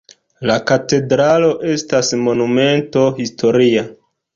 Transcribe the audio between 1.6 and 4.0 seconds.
estas Monumento historia.